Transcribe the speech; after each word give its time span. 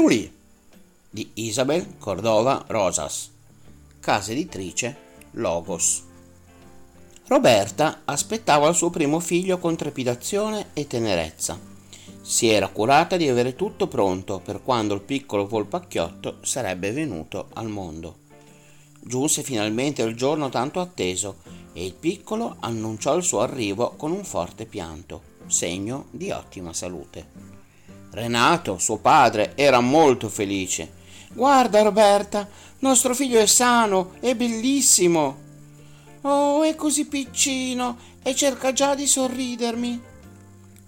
Pirulì 0.00 0.34
di 1.10 1.30
Isabel 1.34 1.98
Cordova 1.98 2.64
Rosas, 2.68 3.30
casa 4.00 4.32
editrice 4.32 4.96
Logos. 5.32 6.02
Roberta 7.26 8.00
aspettava 8.06 8.70
il 8.70 8.74
suo 8.74 8.88
primo 8.88 9.20
figlio 9.20 9.58
con 9.58 9.76
trepidazione 9.76 10.68
e 10.72 10.86
tenerezza. 10.86 11.60
Si 12.22 12.48
era 12.48 12.68
curata 12.68 13.18
di 13.18 13.28
avere 13.28 13.54
tutto 13.54 13.88
pronto 13.88 14.40
per 14.42 14.62
quando 14.62 14.94
il 14.94 15.02
piccolo 15.02 15.46
volpacchiotto 15.46 16.38
sarebbe 16.40 16.92
venuto 16.92 17.48
al 17.52 17.68
mondo. 17.68 18.20
Giunse 19.00 19.42
finalmente 19.42 20.00
il 20.00 20.16
giorno 20.16 20.48
tanto 20.48 20.80
atteso 20.80 21.42
e 21.74 21.84
il 21.84 21.92
piccolo 21.92 22.56
annunciò 22.60 23.14
il 23.16 23.22
suo 23.22 23.40
arrivo 23.40 23.90
con 23.98 24.12
un 24.12 24.24
forte 24.24 24.64
pianto, 24.64 25.20
segno 25.46 26.06
di 26.10 26.30
ottima 26.30 26.72
salute. 26.72 27.49
Renato, 28.20 28.76
suo 28.78 28.98
padre, 28.98 29.52
era 29.54 29.80
molto 29.80 30.28
felice 30.28 30.98
Guarda 31.32 31.80
Roberta, 31.82 32.46
nostro 32.80 33.14
figlio 33.14 33.38
è 33.38 33.46
sano, 33.46 34.14
è 34.20 34.34
bellissimo. 34.34 35.48
Oh, 36.22 36.62
è 36.64 36.74
così 36.74 37.06
piccino 37.06 37.96
e 38.22 38.34
cerca 38.34 38.72
già 38.72 38.94
di 38.96 39.06
sorridermi. 39.06 40.02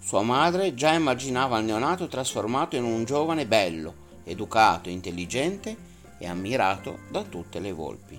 Sua 0.01 0.23
madre 0.23 0.75
già 0.75 0.93
immaginava 0.93 1.59
il 1.59 1.65
neonato 1.65 2.09
trasformato 2.09 2.75
in 2.75 2.83
un 2.83 3.05
giovane 3.05 3.47
bello, 3.47 3.95
educato, 4.25 4.91
intelligente 4.91 5.77
e 6.19 6.27
ammirato 6.27 6.99
da 7.09 7.23
tutte 7.23 7.61
le 7.61 7.73
volpi. 7.73 8.19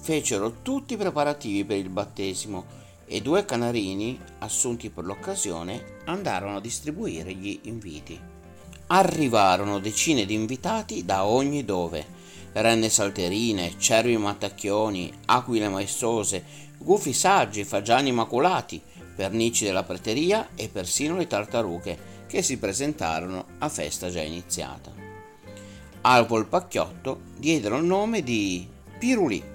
Fecero 0.00 0.62
tutti 0.62 0.94
i 0.94 0.96
preparativi 0.96 1.64
per 1.64 1.76
il 1.76 1.90
battesimo 1.90 2.64
e 3.06 3.20
due 3.20 3.44
canarini, 3.44 4.18
assunti 4.38 4.90
per 4.90 5.04
l'occasione, 5.04 5.98
andarono 6.04 6.56
a 6.56 6.60
distribuire 6.60 7.32
gli 7.34 7.58
inviti 7.62 8.32
arrivarono 8.88 9.78
decine 9.78 10.26
di 10.26 10.34
invitati 10.34 11.04
da 11.04 11.24
ogni 11.24 11.64
dove. 11.64 12.22
Renne 12.52 12.88
salterine, 12.88 13.74
cervi 13.78 14.16
mattacchioni, 14.16 15.12
aquile 15.26 15.68
maestose, 15.68 16.44
gufi 16.78 17.12
saggi, 17.12 17.64
fagiani 17.64 18.10
immacolati, 18.10 18.80
pernici 19.14 19.64
della 19.64 19.82
prateria 19.82 20.50
e 20.54 20.68
persino 20.68 21.16
le 21.16 21.26
tartarughe 21.26 22.12
che 22.26 22.42
si 22.42 22.58
presentarono 22.58 23.46
a 23.58 23.68
festa 23.68 24.10
già 24.10 24.22
iniziata. 24.22 24.92
Al 26.02 26.26
polpacchiotto 26.26 27.20
diedero 27.38 27.78
il 27.78 27.84
nome 27.84 28.22
di 28.22 28.68
Pirulì. 28.98 29.53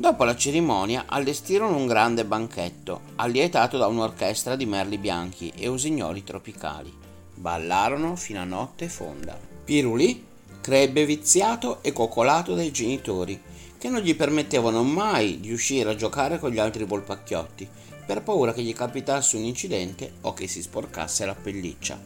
Dopo 0.00 0.24
la 0.24 0.34
cerimonia 0.34 1.04
allestirono 1.06 1.76
un 1.76 1.86
grande 1.86 2.24
banchetto, 2.24 3.02
allietato 3.16 3.76
da 3.76 3.86
un'orchestra 3.86 4.56
di 4.56 4.64
merli 4.64 4.96
bianchi 4.96 5.52
e 5.54 5.68
usignoli 5.68 6.24
tropicali. 6.24 6.90
Ballarono 7.34 8.16
fino 8.16 8.40
a 8.40 8.44
notte 8.44 8.88
fonda. 8.88 9.38
Pirulì 9.62 10.24
crebbe 10.62 11.04
viziato 11.04 11.82
e 11.82 11.92
coccolato 11.92 12.54
dai 12.54 12.70
genitori, 12.70 13.38
che 13.76 13.90
non 13.90 14.00
gli 14.00 14.16
permettevano 14.16 14.82
mai 14.82 15.38
di 15.38 15.52
uscire 15.52 15.90
a 15.90 15.96
giocare 15.96 16.38
con 16.38 16.48
gli 16.50 16.58
altri 16.58 16.84
volpacchiotti, 16.84 17.68
per 18.06 18.22
paura 18.22 18.54
che 18.54 18.62
gli 18.62 18.72
capitasse 18.72 19.36
un 19.36 19.42
incidente 19.42 20.12
o 20.22 20.32
che 20.32 20.48
si 20.48 20.62
sporcasse 20.62 21.26
la 21.26 21.34
pelliccia. 21.34 22.00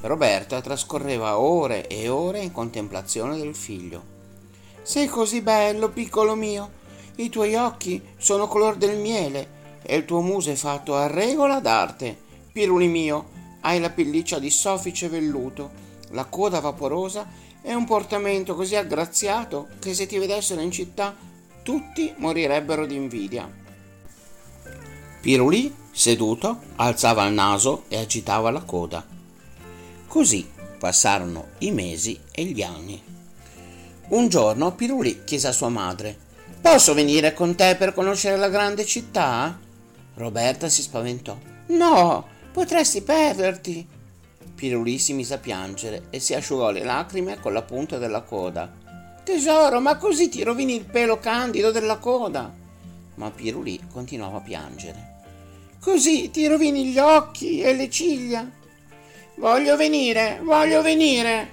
Roberta 0.00 0.60
trascorreva 0.60 1.38
ore 1.38 1.86
e 1.86 2.08
ore 2.08 2.40
in 2.40 2.50
contemplazione 2.50 3.36
del 3.36 3.54
figlio. 3.54 4.02
Sei 4.82 5.06
così 5.06 5.42
bello, 5.42 5.90
piccolo 5.90 6.34
mio. 6.34 6.82
I 7.16 7.28
tuoi 7.28 7.54
occhi 7.54 8.02
sono 8.16 8.48
color 8.48 8.76
del 8.76 8.98
miele 8.98 9.80
e 9.82 9.96
il 9.96 10.04
tuo 10.04 10.20
muso 10.20 10.50
è 10.50 10.54
fatto 10.54 10.96
a 10.96 11.06
regola 11.06 11.60
d'arte. 11.60 12.16
Piruli 12.52 12.88
mio, 12.88 13.30
hai 13.60 13.78
la 13.78 13.90
pelliccia 13.90 14.38
di 14.38 14.50
soffice 14.50 15.08
velluto, 15.08 15.70
la 16.10 16.24
coda 16.24 16.58
vaporosa 16.58 17.26
e 17.62 17.72
un 17.72 17.84
portamento 17.84 18.54
così 18.54 18.76
aggraziato 18.76 19.68
che 19.78 19.94
se 19.94 20.06
ti 20.06 20.18
vedessero 20.18 20.60
in 20.60 20.70
città 20.70 21.14
tutti 21.62 22.12
morirebbero 22.16 22.84
di 22.84 22.96
invidia. 22.96 23.50
Pirulì, 25.20 25.74
seduto, 25.92 26.58
alzava 26.76 27.24
il 27.26 27.32
naso 27.32 27.84
e 27.88 27.96
agitava 27.96 28.50
la 28.50 28.62
coda. 28.62 29.06
Così 30.08 30.46
passarono 30.78 31.46
i 31.58 31.70
mesi 31.70 32.20
e 32.30 32.44
gli 32.44 32.62
anni. 32.62 33.02
Un 34.08 34.28
giorno 34.28 34.74
Pirulì 34.74 35.24
chiese 35.24 35.48
a 35.48 35.52
sua 35.52 35.70
madre: 35.70 36.18
Posso 36.64 36.94
venire 36.94 37.34
con 37.34 37.54
te 37.54 37.76
per 37.76 37.92
conoscere 37.92 38.38
la 38.38 38.48
grande 38.48 38.86
città? 38.86 39.60
Roberta 40.14 40.70
si 40.70 40.80
spaventò. 40.80 41.36
No, 41.66 42.26
Potresti 42.54 43.02
perderti. 43.02 43.86
Pirulì 44.54 44.98
si 44.98 45.12
mise 45.12 45.34
a 45.34 45.38
piangere 45.38 46.04
e 46.08 46.20
si 46.20 46.32
asciugò 46.32 46.70
le 46.70 46.82
lacrime 46.82 47.38
con 47.38 47.52
la 47.52 47.60
punta 47.60 47.98
della 47.98 48.22
coda. 48.22 48.72
Tesoro, 49.24 49.78
ma 49.80 49.98
così 49.98 50.30
ti 50.30 50.42
rovini 50.42 50.74
il 50.74 50.84
pelo 50.84 51.18
candido 51.18 51.70
della 51.70 51.98
coda. 51.98 52.50
Ma 53.16 53.30
Pirulì 53.30 53.78
continuava 53.92 54.38
a 54.38 54.40
piangere. 54.40 55.16
Così 55.80 56.30
ti 56.30 56.46
rovini 56.46 56.86
gli 56.86 56.98
occhi 56.98 57.60
e 57.60 57.74
le 57.74 57.90
ciglia. 57.90 58.48
Voglio 59.34 59.76
venire, 59.76 60.40
voglio 60.42 60.80
venire. 60.80 61.50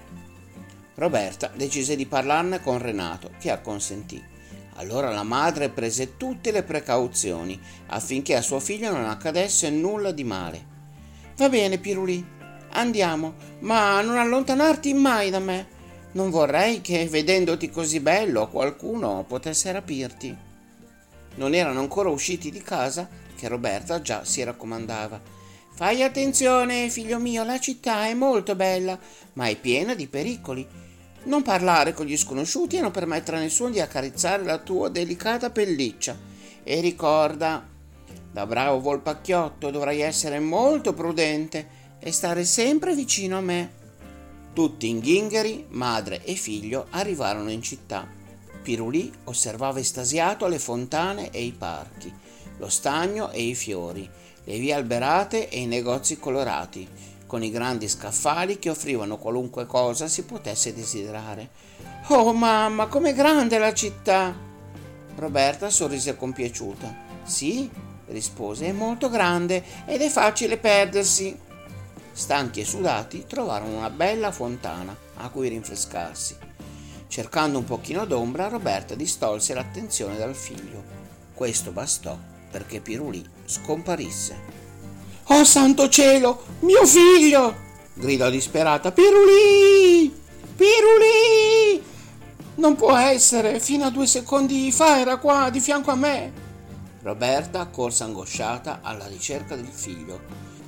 Roberta 0.96 1.52
decise 1.54 1.96
di 1.96 2.06
parlarne 2.06 2.62
con 2.62 2.78
Renato, 2.78 3.32
che 3.40 3.50
acconsentì. 3.50 4.31
Allora 4.76 5.12
la 5.12 5.24
madre 5.24 5.70
prese 5.70 6.18
tutte 6.18 6.52
le 6.52 6.64
precauzioni 6.64 7.60
affinché 7.88 8.36
a 8.36 8.42
suo 8.42 8.60
figlio 8.60 8.92
non 8.92 9.06
accadesse 9.06 9.70
nulla 9.70 10.12
di 10.12 10.24
male. 10.24 10.66
Va 11.38 11.50
bene, 11.50 11.78
Pirulì, 11.78 12.26
andiamo, 12.72 13.36
ma 13.60 14.02
non 14.02 14.18
allontanarti 14.18 14.94
mai 14.94 15.30
da 15.30 15.40
me. 15.40 15.80
Non 16.14 16.30
vorrei 16.30 16.82
che, 16.82 17.08
vedendoti 17.08 17.70
così 17.70 18.00
bello, 18.00 18.50
qualcuno 18.50 19.24
potesse 19.28 19.72
rapirti. 19.72 20.36
Non 21.36 21.54
erano 21.54 21.80
ancora 21.80 22.10
usciti 22.10 22.52
di 22.52 22.62
casa 22.62 23.08
che 23.36 23.48
Roberta 23.48 24.02
già 24.02 24.26
si 24.26 24.44
raccomandava. 24.44 25.22
Fai 25.74 26.04
attenzione, 26.04 26.90
figlio 26.90 27.18
mio, 27.18 27.44
la 27.44 27.60
città 27.60 28.06
è 28.06 28.14
molto 28.14 28.56
bella, 28.56 29.00
ma 29.34 29.48
è 29.48 29.56
piena 29.56 29.96
di 29.96 30.08
pericoli. 30.08 30.68
Non 31.24 31.44
parlare 31.44 31.94
con 31.94 32.08
gli 32.08 32.18
sconosciuti 32.18 32.78
e 32.78 32.82
non 32.82 32.90
permettere 32.90 33.38
a 33.38 33.42
nessuno 33.42 33.70
di 33.70 33.80
accarezzare 33.80 34.44
la 34.44 34.58
tua 34.58 34.90
delicata 34.90 35.52
pelliccia. 35.52 36.18
E 36.64 36.80
ricorda, 36.80 37.64
da 38.32 38.46
bravo 38.48 38.80
volpacchiotto 38.80 39.70
dovrai 39.70 40.02
essere 40.02 40.40
molto 40.40 40.94
prudente 40.94 41.80
e 42.00 42.12
stare 42.12 42.44
sempre 42.44 42.96
vicino 42.96 43.38
a 43.38 43.42
me. 43.42 43.72
Tutti 44.54 44.90
in 44.90 45.00
ghingheri, 45.00 45.66
madre 45.70 46.24
e 46.24 46.34
figlio 46.34 46.88
arrivarono 46.90 47.52
in 47.52 47.62
città. 47.62 48.08
Pirulì 48.64 49.12
osservava 49.26 49.80
estasiato 49.80 50.48
le 50.48 50.60
fontane 50.60 51.30
e 51.30 51.44
i 51.44 51.52
parchi, 51.52 52.12
lo 52.58 52.70
stagno 52.70 53.32
e 53.32 53.44
i 53.44 53.56
fiori, 53.56 54.10
le 54.44 54.58
vie 54.58 54.74
alberate 54.74 55.50
e 55.50 55.62
i 55.62 55.68
negozi 55.68 56.18
colorati, 56.18 56.88
con 57.32 57.44
i 57.44 57.50
grandi 57.50 57.88
scaffali 57.88 58.60
che 58.60 58.70
offrivano 58.70 59.18
qualunque 59.18 59.66
cosa 59.66 60.10
si 60.10 60.26
potesse 60.26 60.74
desiderare. 60.74 61.52
Oh 62.08 62.34
mamma, 62.34 62.88
com'è 62.88 63.14
grande 63.14 63.58
la 63.58 63.74
città! 63.74 64.36
Roberta 65.16 65.70
sorrise 65.70 66.18
compiaciuta. 66.18 66.94
Sì, 67.24 67.70
rispose, 68.08 68.66
è 68.66 68.72
molto 68.74 69.10
grande 69.10 69.64
ed 69.86 70.02
è 70.02 70.10
facile 70.10 70.58
perdersi. 70.58 71.40
Stanchi 72.12 72.60
e 72.60 72.66
sudati 72.66 73.24
trovarono 73.26 73.78
una 73.78 73.90
bella 73.90 74.34
fontana 74.34 74.94
a 75.16 75.30
cui 75.30 75.48
rinfrescarsi. 75.48 76.36
Cercando 77.08 77.60
un 77.60 77.64
pochino 77.64 78.06
d'ombra, 78.06 78.50
Roberta 78.50 78.94
distolse 78.94 79.54
l'attenzione 79.54 80.18
dal 80.18 80.36
figlio. 80.36 80.84
Questo 81.34 81.72
bastò 81.72 82.18
perché 82.52 82.82
Pirulì 82.82 83.26
scomparisse. 83.46 84.61
Oh 85.34 85.46
santo 85.46 85.88
cielo, 85.88 86.44
mio 86.60 86.86
figlio! 86.86 87.56
gridò 87.94 88.30
disperata. 88.30 88.92
Pirulì! 88.92 90.14
Pirulì! 90.58 91.82
Non 92.56 92.76
può 92.76 92.98
essere, 92.98 93.62
fino 93.62 93.86
a 93.86 93.92
due 93.92 94.08
secondi 94.08 94.70
fa 94.74 95.00
era 95.00 95.20
qua 95.20 95.50
di 95.50 95.62
fianco 95.62 95.90
a 95.90 95.96
me. 95.96 96.34
Roberta 97.04 97.66
corse 97.68 98.04
angosciata 98.04 98.82
alla 98.84 99.08
ricerca 99.08 99.56
del 99.56 99.70
figlio. 99.72 100.20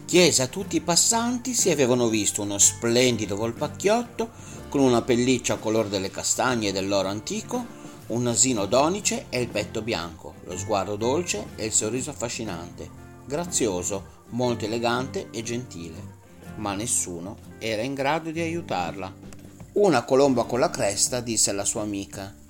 Chiese 0.06 0.44
a 0.44 0.48
tutti 0.48 0.77
i 0.77 0.81
passanti 0.81 1.54
se 1.54 1.69
avevano 1.74 2.07
visto 2.07 2.42
uno 2.42 2.57
splendido 2.57 3.36
volpacchiotto 3.36 4.30
con 4.69 4.80
una 4.80 5.01
pelliccia 5.01 5.57
color 5.57 5.89
delle 5.89 6.10
castagne 6.10 6.69
e 6.69 6.71
dell'oro 6.71 7.10
antico, 7.10 7.65
un 8.07 8.21
nasino 8.21 8.65
donice 8.65 9.25
e 9.27 9.42
il 9.42 9.50
petto 9.50 9.81
bianco, 9.81 10.36
lo 10.45 10.57
sguardo 10.57 10.95
dolce 10.95 11.48
e 11.57 11.65
il 11.65 11.74
sorriso 11.74 12.12
affascinante, 12.12 12.89
grazioso, 13.25 14.21
molto 14.33 14.65
elegante 14.65 15.30
e 15.31 15.41
gentile. 15.41 16.12
Ma 16.57 16.75
nessuno 16.75 17.38
era 17.57 17.81
in 17.81 17.95
grado 17.95 18.30
di 18.30 18.41
aiutarla. 18.41 19.12
Una 19.74 20.03
colomba 20.03 20.44
con 20.44 20.59
la 20.59 20.69
cresta 20.69 21.19
disse 21.19 21.50
alla 21.50 21.65
sua 21.65 21.81
amica 21.81 22.41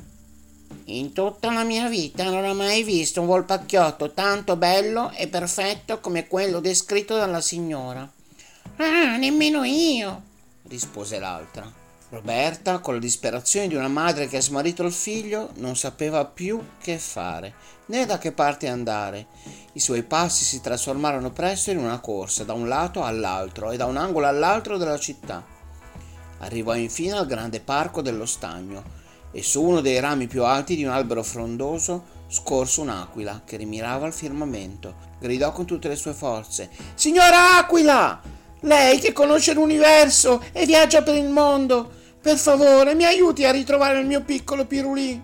in 0.85 1.13
tutta 1.13 1.49
la 1.51 1.63
mia 1.63 1.87
vita 1.87 2.25
non 2.25 2.43
ho 2.43 2.53
mai 2.53 2.83
visto 2.83 3.21
un 3.21 3.27
volpacchiotto 3.27 4.11
tanto 4.11 4.57
bello 4.57 5.11
e 5.11 5.29
perfetto 5.29 6.01
come 6.01 6.27
quello 6.27 6.59
descritto 6.59 7.15
dalla 7.15 7.39
signora. 7.39 8.09
Ah, 8.77 9.15
nemmeno 9.15 9.63
io, 9.63 10.21
rispose 10.67 11.19
l'altra. 11.19 11.82
Roberta, 12.13 12.77
con 12.77 12.93
la 12.93 12.99
disperazione 12.99 13.67
di 13.67 13.73
una 13.73 13.87
madre 13.87 14.27
che 14.27 14.37
ha 14.37 14.41
smarrito 14.41 14.83
il 14.83 14.93
figlio, 14.93 15.49
non 15.55 15.75
sapeva 15.75 16.25
più 16.25 16.61
che 16.79 16.99
fare, 16.99 17.55
né 17.87 18.05
da 18.05 18.19
che 18.19 18.31
parte 18.31 18.67
andare. 18.67 19.25
I 19.73 19.79
suoi 19.79 20.03
passi 20.03 20.43
si 20.43 20.61
trasformarono 20.61 21.31
presto 21.31 21.71
in 21.71 21.79
una 21.79 21.99
corsa 21.99 22.43
da 22.43 22.53
un 22.53 22.67
lato 22.67 23.03
all'altro 23.03 23.71
e 23.71 23.77
da 23.77 23.87
un 23.87 23.97
angolo 23.97 24.27
all'altro 24.27 24.77
della 24.77 24.99
città. 24.99 25.43
Arrivò 26.41 26.75
infine 26.75 27.13
al 27.13 27.25
grande 27.25 27.61
parco 27.61 28.03
dello 28.03 28.27
stagno 28.27 28.83
e 29.31 29.41
su 29.41 29.63
uno 29.63 29.81
dei 29.81 29.99
rami 29.99 30.27
più 30.27 30.43
alti 30.43 30.75
di 30.75 30.83
un 30.83 30.91
albero 30.91 31.23
frondoso 31.23 32.21
scorse 32.27 32.81
un'aquila 32.81 33.41
che 33.43 33.57
rimirava 33.57 34.05
al 34.05 34.13
firmamento. 34.13 34.93
Gridò 35.19 35.51
con 35.51 35.65
tutte 35.65 35.87
le 35.87 35.95
sue 35.95 36.13
forze: 36.13 36.69
Signora 36.93 37.57
Aquila! 37.57 38.21
Lei 38.59 38.99
che 38.99 39.11
conosce 39.11 39.53
l'universo 39.53 40.41
e 40.53 40.65
viaggia 40.65 41.01
per 41.01 41.15
il 41.15 41.27
mondo, 41.27 42.01
per 42.23 42.37
favore 42.37 42.95
mi 42.95 43.03
aiuti 43.03 43.43
a 43.43 43.51
ritrovare 43.51 43.99
il 43.99 44.07
mio 44.07 44.21
piccolo 44.21 44.63
Pirulì. 44.65 45.21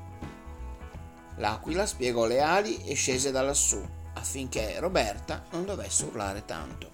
L'aquila 1.38 1.86
spiegò 1.86 2.26
le 2.26 2.42
ali 2.42 2.84
e 2.84 2.94
scese 2.94 3.32
da 3.32 3.42
lassù 3.42 3.82
affinché 4.16 4.76
Roberta 4.82 5.46
non 5.52 5.64
dovesse 5.64 6.04
urlare 6.04 6.44
tanto. 6.44 6.90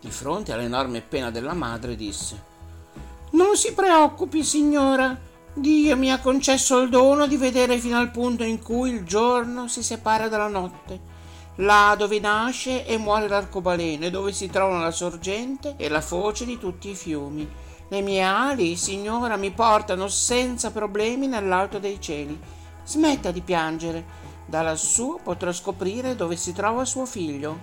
Di 0.00 0.10
fronte 0.10 0.54
all'enorme 0.54 1.02
pena 1.02 1.30
della 1.30 1.52
madre 1.52 1.94
disse 1.94 2.42
Non 3.32 3.54
si 3.54 3.74
preoccupi, 3.74 4.42
signora. 4.42 5.14
Dio 5.52 5.94
mi 5.94 6.10
ha 6.10 6.20
concesso 6.20 6.78
il 6.78 6.88
dono 6.88 7.26
di 7.26 7.36
vedere 7.36 7.76
fino 7.76 7.98
al 7.98 8.10
punto 8.10 8.44
in 8.44 8.62
cui 8.62 8.88
il 8.88 9.04
giorno 9.04 9.68
si 9.68 9.82
separa 9.82 10.28
dalla 10.28 10.48
notte, 10.48 11.00
là 11.56 11.94
dove 11.98 12.18
nasce 12.18 12.86
e 12.86 12.96
muore 12.96 13.28
l'arcobaleno 13.28 14.06
e 14.06 14.10
dove 14.10 14.32
si 14.32 14.48
trovano 14.48 14.80
la 14.82 14.90
sorgente 14.90 15.74
e 15.76 15.90
la 15.90 16.00
foce 16.00 16.46
di 16.46 16.58
tutti 16.58 16.88
i 16.88 16.94
fiumi. 16.94 17.68
Le 17.92 18.02
mie 18.02 18.22
ali, 18.22 18.76
signora, 18.76 19.34
mi 19.34 19.50
portano 19.50 20.06
senza 20.06 20.70
problemi 20.70 21.26
nell'alto 21.26 21.80
dei 21.80 22.00
cieli. 22.00 22.38
Smetta 22.84 23.32
di 23.32 23.40
piangere. 23.40 24.04
Da 24.46 24.62
lassù 24.62 25.18
potrò 25.20 25.50
scoprire 25.50 26.14
dove 26.14 26.36
si 26.36 26.52
trova 26.52 26.84
suo 26.84 27.04
figlio. 27.04 27.58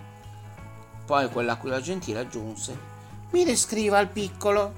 Poi 1.05 1.29
quell'aquila 1.29 1.79
gentile 1.79 2.19
aggiunse: 2.19 2.77
Mi 3.29 3.45
descriva 3.45 3.99
il 3.99 4.09
piccolo. 4.09 4.73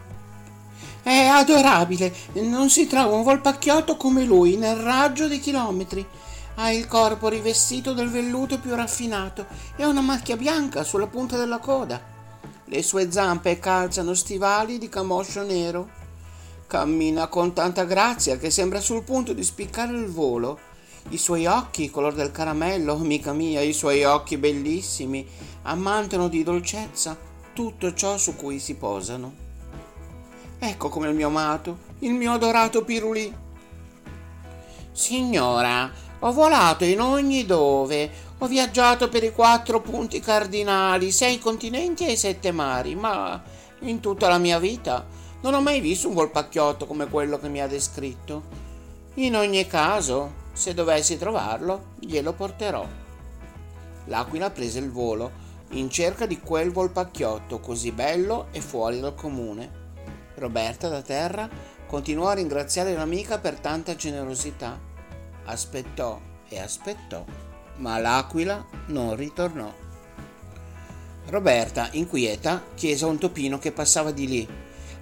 È 1.01 1.25
adorabile, 1.25 2.13
non 2.33 2.69
si 2.69 2.85
trova 2.85 3.15
un 3.15 3.23
volpacchiotto 3.23 3.97
come 3.97 4.25
lui 4.25 4.55
nel 4.55 4.75
raggio 4.75 5.27
dei 5.27 5.39
chilometri. 5.39 6.07
Ha 6.57 6.69
il 6.69 6.85
corpo 6.85 7.27
rivestito 7.27 7.93
del 7.93 8.09
velluto 8.09 8.59
più 8.59 8.75
raffinato 8.75 9.47
e 9.75 9.83
una 9.83 10.01
macchia 10.01 10.37
bianca 10.37 10.83
sulla 10.83 11.07
punta 11.07 11.37
della 11.37 11.57
coda. 11.57 12.18
Le 12.71 12.83
sue 12.83 13.11
zampe 13.11 13.57
calzano 13.57 14.13
stivali 14.13 14.77
di 14.77 14.89
camoscio 14.89 15.41
nero. 15.41 15.89
Cammina 16.67 17.25
con 17.25 17.51
tanta 17.51 17.83
grazia 17.83 18.37
che 18.37 18.51
sembra 18.51 18.79
sul 18.79 19.01
punto 19.01 19.33
di 19.33 19.43
spiccare 19.43 19.97
il 19.97 20.05
volo. 20.05 20.59
I 21.09 21.17
suoi 21.17 21.47
occhi, 21.47 21.89
color 21.89 22.13
del 22.13 22.31
caramello, 22.31 22.93
amica 23.01 23.33
mia, 23.33 23.61
i 23.61 23.73
suoi 23.73 24.03
occhi 24.03 24.37
bellissimi, 24.37 25.27
ammantano 25.63 26.27
di 26.27 26.43
dolcezza 26.43 27.17
tutto 27.53 27.91
ciò 27.95 28.19
su 28.19 28.35
cui 28.35 28.59
si 28.59 28.75
posano. 28.75 29.33
Ecco 30.59 30.89
come 30.89 31.09
il 31.09 31.15
mio 31.15 31.27
amato, 31.29 31.77
il 31.99 32.13
mio 32.13 32.33
adorato 32.33 32.83
Pirulì. 32.83 33.33
Signora, 34.91 35.91
ho 36.19 36.31
volato 36.31 36.83
in 36.83 37.01
ogni 37.01 37.47
dove, 37.47 38.11
ho 38.41 38.47
viaggiato 38.47 39.09
per 39.09 39.23
i 39.23 39.33
quattro 39.33 39.81
punti 39.81 40.21
cardinali, 40.21 41.11
sei 41.11 41.39
continenti 41.39 42.07
e 42.07 42.15
sette 42.15 42.51
mari, 42.51 42.95
ma 42.95 43.41
in 43.81 43.99
tutta 43.99 44.29
la 44.29 44.37
mia 44.37 44.59
vita 44.59 45.05
non 45.41 45.53
ho 45.53 45.61
mai 45.61 45.81
visto 45.81 46.07
un 46.07 46.13
volpacchiotto 46.13 46.85
come 46.85 47.09
quello 47.09 47.37
che 47.37 47.49
mi 47.49 47.61
ha 47.61 47.67
descritto. 47.67 48.43
In 49.15 49.35
ogni 49.35 49.67
caso, 49.67 50.47
se 50.53 50.73
dovessi 50.73 51.17
trovarlo, 51.17 51.87
glielo 51.99 52.31
porterò. 52.31 52.87
L'aquila 54.05 54.49
prese 54.49 54.79
il 54.79 54.89
volo 54.89 55.47
in 55.71 55.89
cerca 55.89 56.25
di 56.25 56.39
quel 56.39 56.71
volpacchiotto 56.71 57.59
così 57.59 57.91
bello 57.91 58.47
e 58.51 58.61
fuori 58.61 59.01
dal 59.01 59.15
comune. 59.15 59.87
Roberta 60.35 60.87
da 60.87 61.01
terra 61.01 61.49
continuò 61.85 62.29
a 62.29 62.33
ringraziare 62.33 62.93
l'amica 62.93 63.37
per 63.37 63.59
tanta 63.59 63.95
generosità. 63.95 64.79
Aspettò 65.43 66.19
e 66.47 66.59
aspettò, 66.59 67.23
ma 67.79 67.97
l'aquila 67.97 68.65
non 68.87 69.15
ritornò. 69.15 69.71
Roberta, 71.27 71.89
inquieta, 71.91 72.63
chiese 72.75 73.03
a 73.03 73.07
un 73.07 73.17
topino 73.17 73.59
che 73.59 73.71
passava 73.71 74.11
di 74.11 74.27
lì. 74.27 74.47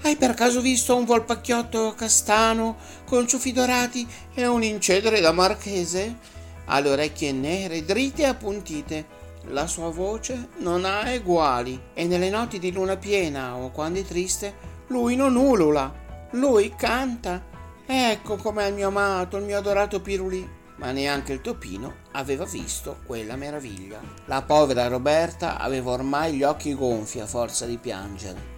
Hai 0.02 0.16
per 0.16 0.34
caso 0.34 0.62
visto 0.62 0.96
un 0.96 1.06
volpacchiotto 1.06 1.94
castano 1.96 2.78
con 3.06 3.28
ciuffi 3.28 3.52
dorati 3.52 4.08
e 4.34 4.46
un 4.46 4.64
incedere 4.64 5.20
da 5.22 5.32
marchese? 5.32 6.18
Ha 6.66 6.80
le 6.80 6.90
orecchie 6.90 7.32
nere, 7.32 7.86
dritte 7.86 8.24
e 8.24 8.26
appuntite. 8.26 9.16
La 9.50 9.66
sua 9.66 9.90
voce 9.90 10.50
non 10.58 10.84
ha 10.84 11.10
eguali 11.10 11.80
e 11.94 12.06
nelle 12.06 12.30
notti 12.30 12.60
di 12.60 12.72
luna 12.72 12.98
piena 12.98 13.56
o 13.56 13.72
quando 13.72 14.00
è 14.00 14.04
triste 14.04 14.76
lui 14.88 15.16
non 15.16 15.36
ulula, 15.36 15.94
lui 16.32 16.74
canta. 16.76 17.42
Ecco 17.86 18.36
com'è 18.36 18.68
il 18.68 18.74
mio 18.74 18.90
amato, 18.90 19.38
il 19.38 19.46
mio 19.46 19.58
adorato 19.58 20.02
Pirulì. 20.02 20.57
Ma 20.78 20.92
neanche 20.92 21.34
il 21.34 21.42
topino 21.42 21.96
aveva 22.12 22.46
visto 22.46 23.00
quella 23.06 23.36
meraviglia. 23.36 24.00
La 24.26 24.42
povera 24.42 24.88
Roberta 24.88 25.58
aveva 25.58 25.92
ormai 25.92 26.36
gli 26.36 26.44
occhi 26.44 26.74
gonfi 26.74 27.20
a 27.20 27.26
forza 27.26 27.66
di 27.66 27.78
piangere. 27.78 28.56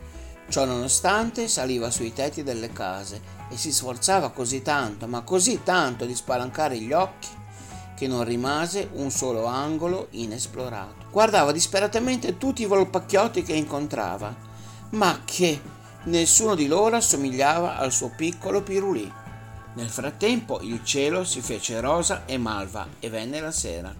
Ciò 0.50 0.66
nonostante 0.66 1.48
saliva 1.48 1.92
sui 1.92 2.13
tetti 2.13 2.44
delle 2.44 2.71
case 2.71 3.21
e 3.50 3.57
si 3.57 3.71
sforzava 3.71 4.31
così 4.31 4.62
tanto, 4.62 5.07
ma 5.07 5.21
così 5.21 5.62
tanto 5.63 6.06
di 6.06 6.16
spalancare 6.16 6.77
gli 6.77 6.92
occhi 6.92 7.30
che 7.95 8.07
non 8.07 8.24
rimase 8.24 8.89
un 8.94 9.12
solo 9.12 9.45
angolo 9.45 10.07
inesplorato. 10.12 11.07
Guardava 11.12 11.51
disperatamente 11.51 12.38
tutti 12.38 12.62
i 12.62 12.65
volpacchiotti 12.65 13.44
che 13.44 13.54
incontrava, 13.54 14.33
ma 14.92 15.22
che 15.25 15.77
Nessuno 16.01 16.56
di 16.56 16.68
loro 16.68 16.95
assomigliava 16.95 17.75
al 17.75 17.92
suo 17.92 18.10
piccolo 18.15 18.63
Pirulì. 18.63 19.12
Nel 19.75 19.89
frattempo 19.89 20.60
il 20.62 20.83
cielo 20.83 21.24
si 21.24 21.42
fece 21.42 21.80
rosa 21.80 22.25
e 22.25 22.38
malva 22.38 22.88
e 23.00 23.10
venne 23.10 23.39
la 23.39 23.51
sera. 23.51 23.94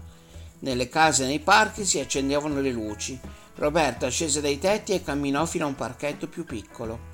Nelle 0.60 0.88
case 0.88 1.24
e 1.24 1.26
nei 1.26 1.38
parchi 1.38 1.84
si 1.84 2.00
accendevano 2.00 2.60
le 2.60 2.70
luci. 2.70 3.18
Roberta 3.56 4.08
scese 4.08 4.40
dai 4.40 4.58
tetti 4.58 4.92
e 4.92 5.02
camminò 5.02 5.46
fino 5.46 5.64
a 5.64 5.68
un 5.68 5.74
parchetto 5.74 6.28
più 6.28 6.44
piccolo. 6.44 7.08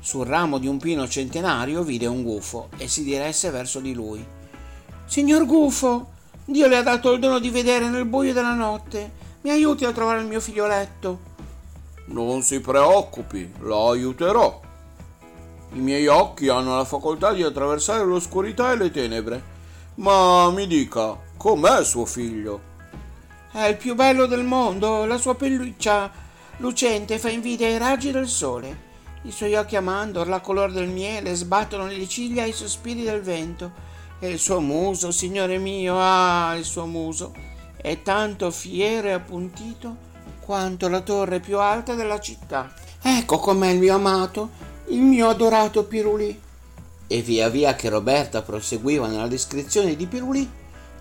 Sul 0.00 0.26
ramo 0.26 0.58
di 0.58 0.66
un 0.66 0.78
pino 0.78 1.08
centenario 1.08 1.82
vide 1.82 2.06
un 2.06 2.22
gufo 2.22 2.68
e 2.76 2.88
si 2.88 3.02
diresse 3.02 3.50
verso 3.50 3.80
di 3.80 3.94
lui. 3.94 4.24
Signor 5.04 5.44
gufo, 5.44 6.16
Dio 6.44 6.66
le 6.66 6.76
ha 6.76 6.82
dato 6.82 7.12
il 7.12 7.20
dono 7.20 7.38
di 7.38 7.50
vedere 7.50 7.88
nel 7.88 8.06
buio 8.06 8.32
della 8.32 8.54
notte. 8.54 9.12
Mi 9.42 9.50
aiuti 9.50 9.84
a 9.84 9.92
trovare 9.92 10.20
il 10.20 10.26
mio 10.26 10.40
figlioletto. 10.40 11.20
Non 12.06 12.40
si 12.42 12.60
preoccupi, 12.60 13.52
la 13.60 13.90
aiuterò. 13.90 14.67
I 15.72 15.78
miei 15.78 16.06
occhi 16.06 16.48
hanno 16.48 16.76
la 16.76 16.84
facoltà 16.84 17.32
di 17.32 17.42
attraversare 17.42 18.04
l'oscurità 18.04 18.72
e 18.72 18.76
le 18.76 18.90
tenebre. 18.90 19.42
Ma 19.96 20.50
mi 20.50 20.66
dica, 20.66 21.18
com'è 21.36 21.84
suo 21.84 22.04
figlio? 22.04 22.60
È 23.50 23.64
il 23.64 23.76
più 23.76 23.94
bello 23.94 24.26
del 24.26 24.44
mondo, 24.44 25.04
la 25.04 25.18
sua 25.18 25.34
pelliccia 25.34 26.10
lucente 26.58 27.18
fa 27.18 27.28
invidia 27.28 27.66
ai 27.66 27.78
raggi 27.78 28.10
del 28.10 28.28
sole. 28.28 28.86
I 29.22 29.32
suoi 29.32 29.54
occhi 29.56 29.76
a 29.76 29.80
mandorla, 29.80 30.40
color 30.40 30.72
del 30.72 30.88
miele, 30.88 31.34
sbattono 31.34 31.86
le 31.86 32.08
ciglia 32.08 32.44
ai 32.44 32.52
sospiri 32.52 33.02
del 33.02 33.20
vento. 33.20 33.72
E 34.20 34.28
il 34.30 34.38
suo 34.38 34.60
muso, 34.60 35.10
signore 35.10 35.58
mio, 35.58 35.96
ah, 35.98 36.54
il 36.56 36.64
suo 36.64 36.86
muso, 36.86 37.34
è 37.76 38.02
tanto 38.02 38.50
fiero 38.50 39.08
e 39.08 39.12
appuntito 39.12 39.96
quanto 40.40 40.88
la 40.88 41.00
torre 41.00 41.40
più 41.40 41.58
alta 41.58 41.94
della 41.94 42.18
città. 42.18 42.72
Ecco 43.02 43.38
com'è 43.38 43.68
il 43.68 43.78
mio 43.78 43.94
amato, 43.94 44.50
il 44.90 45.00
mio 45.00 45.28
adorato 45.28 45.84
Pirulì. 45.84 46.40
E 47.06 47.22
via 47.22 47.48
via 47.48 47.74
che 47.74 47.88
Roberta 47.88 48.42
proseguiva 48.42 49.06
nella 49.06 49.28
descrizione 49.28 49.96
di 49.96 50.06
Pirulì, 50.06 50.50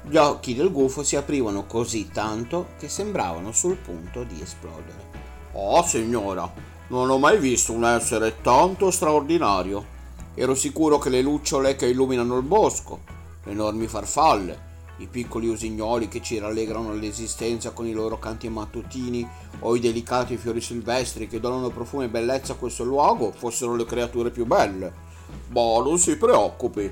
gli 0.04 0.16
occhi 0.16 0.56
del 0.56 0.72
gufo 0.72 1.04
si 1.04 1.16
aprivano 1.16 1.66
così 1.66 2.10
tanto 2.10 2.68
che 2.78 2.88
sembravano 2.90 3.52
sul 3.52 3.78
punto 3.78 4.24
di 4.24 4.42
esplodere. 4.42 5.06
Oh, 5.54 5.84
signora, 5.84 6.52
non 6.88 7.10
ho 7.10 7.18
mai 7.18 7.38
visto 7.38 7.74
un 7.74 7.86
essere 7.86 8.42
tanto 8.42 8.92
straordinario. 8.92 9.96
Ero 10.34 10.56
sicuro 10.56 10.98
che 10.98 11.10
le 11.10 11.22
lucciole 11.22 11.76
che 11.76 11.88
illuminano 11.88 12.38
il 12.38 12.44
bosco, 12.44 13.00
le 13.44 13.52
enormi 13.52 13.88
farfalle, 13.88 14.66
i 14.98 15.08
piccoli 15.08 15.48
usignoli 15.48 16.08
che 16.08 16.22
ci 16.22 16.40
rallegrano 16.40 16.94
l'esistenza 16.94 17.72
con 17.72 17.86
i 17.86 17.94
loro 17.94 18.18
canti 18.18 18.50
mattutini 18.50 19.28
o 19.60 19.76
i 19.76 19.80
delicati 19.80 20.38
fiori 20.38 20.62
silvestri 20.62 21.28
che 21.28 21.40
donano 21.40 21.70
profumo 21.70 22.04
e 22.04 22.10
bellezza 22.10 22.54
a 22.54 22.58
questo 22.58 22.84
luogo 22.84 23.32
fossero 23.32 23.76
le 23.76 23.86
creature 23.86 24.32
più 24.32 24.46
belle. 24.46 25.06
Ma 25.50 25.82
non 25.84 25.98
si 26.00 26.18
preoccupi, 26.18 26.92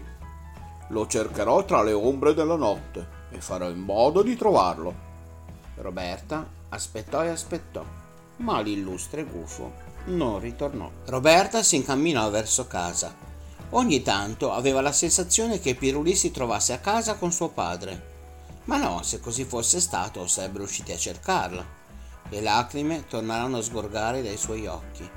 lo 0.90 1.08
cercherò 1.08 1.66
tra 1.66 1.82
le 1.82 1.94
ombre 1.94 2.34
della 2.34 2.56
notte 2.56 3.08
e 3.32 3.42
farò 3.42 3.70
in 3.70 3.80
modo 3.80 4.22
di 4.22 4.36
trovarlo. 4.36 5.04
Roberta 5.78 6.48
aspettò 6.70 7.24
e 7.24 7.30
aspettò, 7.30 7.84
ma 8.38 8.62
l'illustre 8.62 9.24
gufo 9.24 9.72
non 10.06 10.40
ritornò. 10.40 10.90
Roberta 11.06 11.64
si 11.64 11.78
incamminò 11.78 12.30
verso 12.30 12.68
casa. 12.68 13.34
Ogni 13.76 14.02
tanto 14.02 14.54
aveva 14.54 14.80
la 14.80 14.94
sensazione 14.94 15.60
che 15.60 15.76
Pirulì 15.76 16.16
si 16.16 16.32
trovasse 16.32 16.72
a 16.72 16.80
casa 16.80 17.16
con 17.16 17.34
suo 17.34 17.50
padre. 17.50 18.14
Ma 18.66 18.78
no, 18.78 19.04
se 19.04 19.20
così 19.20 19.44
fosse 19.44 19.82
stato, 19.82 20.26
sarebbero 20.28 20.64
usciti 20.64 20.94
a 20.94 20.98
cercarla. 20.98 21.66
Le 22.30 22.42
lacrime 22.42 23.06
tornarono 23.06 23.58
a 23.58 23.62
sgorgare 23.62 24.24
dai 24.24 24.38
suoi 24.38 24.66
occhi. 24.66 25.08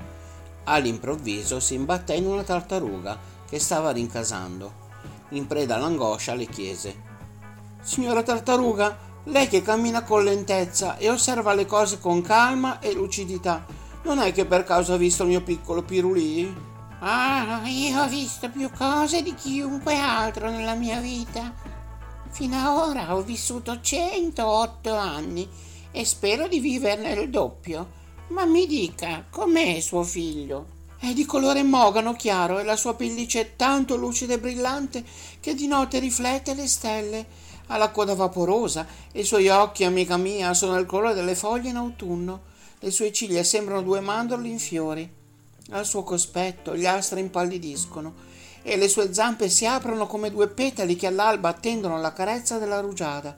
All'improvviso 0.65 1.61
si 1.61 1.75
imbatté 1.75 2.15
in 2.15 2.25
una 2.25 2.43
tartaruga 2.43 3.17
che 3.47 3.59
stava 3.59 3.91
rincasando. 3.91 4.87
In 5.29 5.47
preda 5.47 5.75
all'angoscia 5.75 6.33
le 6.33 6.47
chiese: 6.47 7.01
Signora 7.81 8.23
tartaruga, 8.23 8.97
lei 9.23 9.47
che 9.47 9.61
cammina 9.61 10.03
con 10.03 10.25
lentezza 10.25 10.97
e 10.97 11.09
osserva 11.09 11.53
le 11.53 11.65
cose 11.65 11.97
con 11.99 12.21
calma 12.21 12.79
e 12.79 12.91
lucidità, 12.91 13.65
non 14.03 14.19
è 14.19 14.33
che 14.33 14.43
per 14.43 14.65
caso 14.65 14.93
ha 14.93 14.97
visto 14.97 15.23
il 15.23 15.29
mio 15.29 15.43
piccolo 15.43 15.81
pirulì? 15.81 16.68
Ah, 17.01 17.61
io 17.65 18.01
ho 18.01 18.09
visto 18.09 18.49
più 18.49 18.69
cose 18.71 19.21
di 19.21 19.33
chiunque 19.33 19.95
altro 19.95 20.49
nella 20.49 20.73
mia 20.73 20.99
vita. 20.99 21.53
Fino 22.29 22.57
ad 22.57 22.89
ora 22.89 23.15
ho 23.15 23.21
vissuto 23.21 23.79
108 23.79 24.93
anni 24.93 25.47
e 25.91 26.03
spero 26.03 26.49
di 26.49 26.59
viverne 26.59 27.13
il 27.13 27.29
doppio. 27.29 27.97
Ma 28.29 28.43
mi 28.43 28.67
dica, 28.67 29.23
com'è 29.29 29.79
suo 29.79 30.03
figlio? 30.03 30.77
È 30.99 31.13
di 31.13 31.23
colore 31.23 31.63
mogano 31.63 32.15
chiaro 32.15 32.59
e 32.59 32.63
la 32.65 32.75
sua 32.75 32.95
pelliccia 32.95 33.39
è 33.39 33.55
tanto 33.55 33.95
lucida 33.95 34.33
e 34.33 34.39
brillante 34.39 35.05
che 35.39 35.55
di 35.55 35.67
notte 35.67 35.99
riflette 35.99 36.53
le 36.53 36.67
stelle. 36.67 37.25
Ha 37.67 37.77
la 37.77 37.91
coda 37.91 38.13
vaporosa 38.13 38.85
e 39.13 39.21
i 39.21 39.25
suoi 39.25 39.47
occhi, 39.47 39.85
amica 39.85 40.17
mia, 40.17 40.53
sono 40.53 40.77
il 40.77 40.85
colore 40.85 41.13
delle 41.13 41.35
foglie 41.35 41.69
in 41.69 41.77
autunno. 41.77 42.41
Le 42.79 42.91
sue 42.91 43.13
ciglia 43.13 43.43
sembrano 43.43 43.81
due 43.83 44.01
mandorli 44.01 44.49
in 44.49 44.59
fiori. 44.59 45.18
Al 45.71 45.85
suo 45.85 46.03
cospetto 46.03 46.75
gli 46.75 46.87
astri 46.87 47.19
impallidiscono 47.19 48.27
e 48.63 48.75
le 48.75 48.87
sue 48.87 49.13
zampe 49.13 49.49
si 49.49 49.65
aprono 49.65 50.07
come 50.07 50.31
due 50.31 50.47
petali 50.47 50.95
che 50.95 51.07
all'alba 51.07 51.49
attendono 51.49 51.99
la 51.99 52.11
carezza 52.11 52.57
della 52.57 52.79
rugiada. 52.79 53.37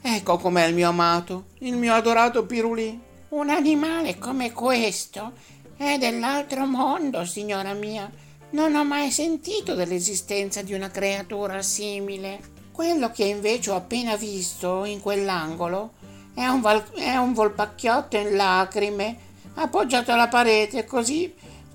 Ecco 0.00 0.36
com'è 0.38 0.66
il 0.66 0.74
mio 0.74 0.88
amato, 0.88 1.46
il 1.58 1.76
mio 1.76 1.94
adorato 1.94 2.46
Pirulì. 2.46 3.00
Un 3.30 3.50
animale 3.50 4.18
come 4.18 4.52
questo 4.52 5.32
è 5.76 5.98
dell'altro 5.98 6.66
mondo, 6.66 7.24
signora 7.24 7.72
mia. 7.72 8.08
Non 8.50 8.76
ho 8.76 8.84
mai 8.84 9.10
sentito 9.10 9.74
dell'esistenza 9.74 10.62
di 10.62 10.74
una 10.74 10.90
creatura 10.90 11.60
simile. 11.60 12.38
Quello 12.70 13.10
che 13.10 13.24
invece 13.24 13.70
ho 13.70 13.76
appena 13.76 14.14
visto 14.16 14.84
in 14.84 15.00
quell'angolo 15.00 15.94
è 16.34 16.46
un, 16.46 16.60
val- 16.60 16.92
è 16.92 17.16
un 17.16 17.32
volpacchiotto 17.32 18.16
in 18.16 18.36
lacrime 18.36 19.16
appoggiato 19.54 20.12
alla 20.12 20.28
parete 20.28 20.84
così 20.84 21.32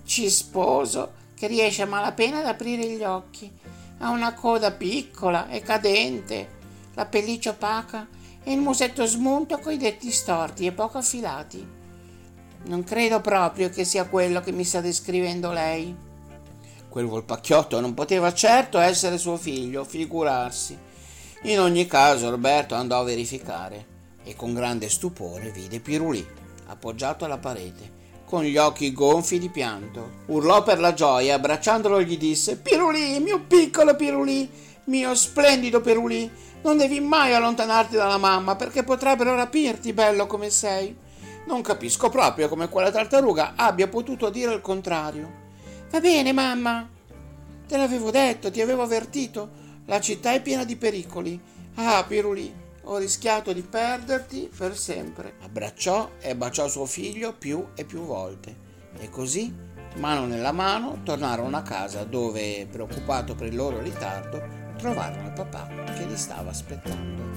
cisposo 0.10 1.14
che 1.36 1.46
riesce 1.46 1.84
a 1.84 1.86
malapena 1.86 2.40
ad 2.40 2.48
aprire 2.48 2.84
gli 2.88 3.04
occhi. 3.04 3.50
Ha 4.00 4.10
una 4.10 4.34
coda 4.34 4.72
piccola 4.72 5.48
e 5.50 5.62
cadente, 5.62 6.58
la 6.96 7.06
pelliccia 7.06 7.52
opaca 7.52 8.08
e 8.44 8.52
il 8.52 8.60
musetto 8.60 9.06
smunto 9.06 9.60
coi 9.60 9.78
detti 9.78 10.10
storti 10.10 10.66
e 10.66 10.72
poco 10.72 10.98
affilati. 10.98 11.78
Non 12.66 12.84
credo 12.84 13.22
proprio 13.22 13.70
che 13.70 13.86
sia 13.86 14.08
quello 14.08 14.42
che 14.42 14.52
mi 14.52 14.64
sta 14.64 14.82
descrivendo 14.82 15.52
lei. 15.52 15.96
Quel 16.90 17.06
volpacchiotto 17.06 17.80
non 17.80 17.94
poteva 17.94 18.34
certo 18.34 18.80
essere 18.80 19.20
suo 19.20 19.38
figlio, 19.38 19.84
figurarsi. 19.84 20.76
In 21.44 21.60
ogni 21.60 21.86
caso 21.86 22.32
Roberto 22.32 22.74
andò 22.74 23.00
a 23.00 23.04
verificare 23.04 23.98
e 24.24 24.36
con 24.36 24.54
grande 24.56 24.90
stupore 24.90 25.52
vide 25.52 25.80
Pirulì 25.80 26.26
appoggiato 26.66 27.26
alla 27.26 27.38
parete 27.38 27.99
con 28.30 28.44
gli 28.44 28.58
occhi 28.58 28.94
gonfi 28.94 29.40
di 29.40 29.50
pianto. 29.50 30.18
Urlò 30.28 30.62
per 30.62 30.80
la 30.80 30.94
gioia, 30.94 31.34
abbracciandolo 31.34 32.00
gli 32.04 32.16
disse 32.16 32.58
Pirulì, 32.58 33.20
mio 33.20 33.42
piccolo 33.42 33.96
Pirulì, 33.96 34.48
mio 34.84 35.16
splendido 35.16 35.82
Pirulì, 35.82 36.30
non 36.62 36.78
devi 36.78 37.00
mai 37.00 37.34
allontanarti 37.34 37.96
dalla 37.96 38.20
mamma 38.20 38.56
perché 38.56 38.84
potrebbero 38.84 39.34
rapirti, 39.34 39.94
bello 39.94 40.28
come 40.28 40.52
sei. 40.52 40.96
Non 41.48 41.64
capisco 41.64 42.10
proprio 42.10 42.50
come 42.50 42.70
quella 42.70 42.92
tartaruga 42.92 43.54
abbia 43.56 43.88
potuto 43.88 44.30
dire 44.30 44.54
il 44.54 44.62
contrario. 44.62 45.48
Va 45.90 46.00
bene, 46.00 46.32
mamma. 46.32 46.88
Te 47.68 47.78
l'avevo 47.78 48.12
detto, 48.12 48.52
ti 48.52 48.62
avevo 48.62 48.84
avvertito. 48.84 49.50
La 49.88 50.00
città 50.00 50.34
è 50.34 50.42
piena 50.44 50.66
di 50.66 50.76
pericoli. 50.76 51.42
Ah, 51.78 52.06
Pirulì, 52.08 52.54
ho 52.92 52.98
rischiato 52.98 53.54
di 53.54 53.62
perderti 53.62 54.50
per 54.56 54.76
sempre. 54.76 55.36
Abbracciò 55.42 56.12
e 56.20 56.36
baciò 56.36 56.68
suo 56.68 56.86
figlio 56.86 57.34
più 57.34 57.68
e 57.76 57.86
più 57.86 58.02
volte 58.02 58.68
e 58.98 59.10
così, 59.10 59.54
mano 59.96 60.26
nella 60.26 60.52
mano, 60.52 61.02
tornarono 61.04 61.56
a 61.56 61.62
casa 61.62 62.04
dove, 62.04 62.68
preoccupato 62.70 63.36
per 63.36 63.48
il 63.48 63.56
loro 63.56 63.80
ritardo, 63.80 64.42
trovarono 64.78 65.28
il 65.28 65.34
papà 65.34 65.68
che 65.96 66.06
li 66.06 66.18
stava 66.18 66.50
aspettando. 66.50 67.29